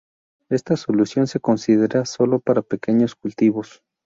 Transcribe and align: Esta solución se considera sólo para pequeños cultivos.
Esta 0.49 0.77
solución 0.77 1.27
se 1.27 1.39
considera 1.39 2.05
sólo 2.05 2.39
para 2.39 2.63
pequeños 2.63 3.13
cultivos. 3.13 3.83